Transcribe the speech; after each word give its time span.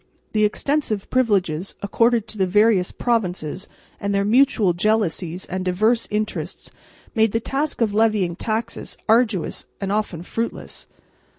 The 0.31 0.45
extensive 0.45 1.07
privileges 1.11 1.75
accorded 1.83 2.27
to 2.29 2.37
the 2.39 2.47
various 2.47 2.91
provinces 2.91 3.67
and 3.99 4.15
their 4.15 4.25
mutual 4.25 4.73
jealousies 4.73 5.45
and 5.45 5.63
diverse 5.63 6.07
interests 6.09 6.71
made 7.13 7.33
the 7.33 7.39
task 7.39 7.81
of 7.81 7.93
levying 7.93 8.35
taxes 8.35 8.97
arduous 9.07 9.67
and 9.79 9.91
often 9.91 10.23
fruitless. 10.23 10.87